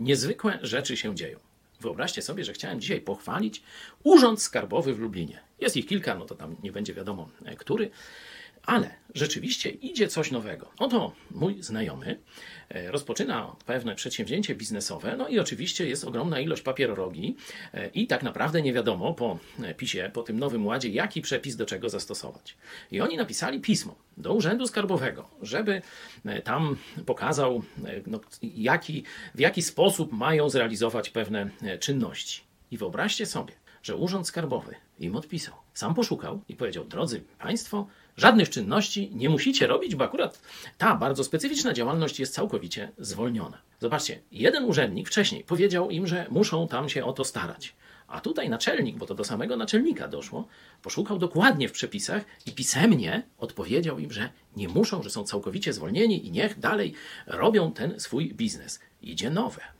Niezwykłe 0.00 0.58
rzeczy 0.62 0.96
się 0.96 1.14
dzieją. 1.14 1.38
Wyobraźcie 1.80 2.22
sobie, 2.22 2.44
że 2.44 2.52
chciałem 2.52 2.80
dzisiaj 2.80 3.00
pochwalić 3.00 3.62
Urząd 4.04 4.42
Skarbowy 4.42 4.94
w 4.94 4.98
Lublinie. 4.98 5.40
Jest 5.60 5.76
ich 5.76 5.86
kilka, 5.86 6.14
no 6.14 6.24
to 6.24 6.34
tam 6.34 6.56
nie 6.62 6.72
będzie 6.72 6.94
wiadomo 6.94 7.28
e, 7.44 7.56
który, 7.56 7.90
ale 8.68 8.94
rzeczywiście 9.14 9.70
idzie 9.70 10.08
coś 10.08 10.30
nowego. 10.30 10.70
Oto 10.78 11.12
mój 11.30 11.62
znajomy 11.62 12.18
e, 12.68 12.90
rozpoczyna 12.90 13.56
pewne 13.66 13.94
przedsięwzięcie 13.94 14.54
biznesowe, 14.54 15.16
no 15.16 15.28
i 15.28 15.38
oczywiście 15.38 15.88
jest 15.88 16.04
ogromna 16.04 16.40
ilość 16.40 16.62
papierologii 16.62 17.36
e, 17.74 17.88
i 17.88 18.06
tak 18.06 18.22
naprawdę 18.22 18.62
nie 18.62 18.72
wiadomo 18.72 19.14
po 19.14 19.38
e, 19.62 19.74
PiSie, 19.74 20.10
po 20.12 20.22
tym 20.22 20.38
nowym 20.38 20.66
ładzie, 20.66 20.88
jaki 20.88 21.20
przepis 21.20 21.56
do 21.56 21.66
czego 21.66 21.88
zastosować. 21.88 22.56
I 22.90 23.00
oni 23.00 23.16
napisali 23.16 23.60
pismo 23.60 23.94
do 24.16 24.34
Urzędu 24.34 24.66
Skarbowego, 24.66 25.30
żeby 25.42 25.82
tam 26.44 26.76
pokazał, 27.06 27.62
no, 28.06 28.20
jaki, 28.42 29.04
w 29.34 29.40
jaki 29.40 29.62
sposób 29.62 30.12
mają 30.12 30.50
zrealizować 30.50 31.10
pewne 31.10 31.50
czynności. 31.80 32.42
I 32.70 32.78
wyobraźcie 32.78 33.26
sobie, 33.26 33.52
że 33.82 33.96
Urząd 33.96 34.28
Skarbowy 34.28 34.74
im 34.98 35.16
odpisał. 35.16 35.67
Sam 35.78 35.94
poszukał 35.94 36.40
i 36.48 36.56
powiedział: 36.56 36.84
Drodzy 36.84 37.20
Państwo, 37.38 37.86
żadnych 38.16 38.50
czynności 38.50 39.10
nie 39.14 39.28
musicie 39.28 39.66
robić, 39.66 39.94
bo 39.94 40.04
akurat 40.04 40.42
ta 40.78 40.94
bardzo 40.96 41.24
specyficzna 41.24 41.72
działalność 41.72 42.20
jest 42.20 42.34
całkowicie 42.34 42.92
zwolniona. 42.98 43.58
Zobaczcie, 43.80 44.20
jeden 44.32 44.64
urzędnik 44.64 45.08
wcześniej 45.08 45.44
powiedział 45.44 45.90
im, 45.90 46.06
że 46.06 46.26
muszą 46.30 46.68
tam 46.68 46.88
się 46.88 47.04
o 47.04 47.12
to 47.12 47.24
starać. 47.24 47.76
A 48.08 48.20
tutaj 48.20 48.48
naczelnik, 48.48 48.96
bo 48.96 49.06
to 49.06 49.14
do 49.14 49.24
samego 49.24 49.56
naczelnika 49.56 50.08
doszło, 50.08 50.46
poszukał 50.82 51.18
dokładnie 51.18 51.68
w 51.68 51.72
przepisach 51.72 52.22
i 52.46 52.52
pisemnie 52.52 53.22
odpowiedział 53.38 53.98
im, 53.98 54.12
że 54.12 54.30
nie 54.56 54.68
muszą, 54.68 55.02
że 55.02 55.10
są 55.10 55.24
całkowicie 55.24 55.72
zwolnieni 55.72 56.26
i 56.26 56.30
niech 56.30 56.58
dalej 56.58 56.94
robią 57.26 57.72
ten 57.72 58.00
swój 58.00 58.34
biznes. 58.34 58.80
Idzie 59.02 59.30
nowe. 59.30 59.77